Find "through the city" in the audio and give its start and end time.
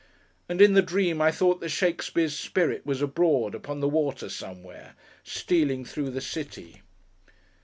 5.85-6.81